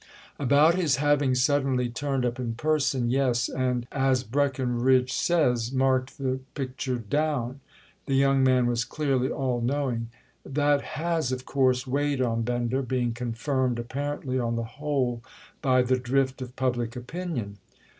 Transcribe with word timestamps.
"About 0.39 0.73
his 0.73 0.95
having 0.95 1.35
suddenly 1.35 1.87
turned 1.87 2.25
up 2.25 2.39
in 2.39 2.55
person, 2.55 3.11
yes, 3.11 3.47
and, 3.47 3.85
as 3.91 4.23
Breckenridge 4.23 5.13
says, 5.13 5.71
marked 5.71 6.17
the 6.17 6.39
picture 6.55 6.97
down?"—the 6.97 8.15
young 8.15 8.43
man 8.43 8.65
was 8.65 8.83
clearly 8.83 9.29
all 9.29 9.61
knowing. 9.61 10.09
"That 10.43 10.81
has 10.97 11.31
of 11.31 11.45
course 11.45 11.85
weighed 11.85 12.19
on 12.19 12.41
Bender—being 12.41 13.13
confirmed 13.13 13.77
apparently, 13.77 14.39
on 14.39 14.55
the 14.55 14.63
whole, 14.63 15.21
by 15.61 15.83
the 15.83 15.99
drift 15.99 16.41
of 16.41 16.55
public 16.55 16.95
opinion." 16.95 17.59